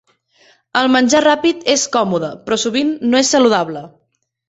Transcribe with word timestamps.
El 0.81 0.89
menjar 0.93 1.21
ràpid 1.27 1.63
és 1.75 1.85
còmode, 1.99 2.33
però 2.49 2.61
sovint 2.65 2.93
no 3.13 3.25
és 3.25 3.35
saludable. 3.37 3.89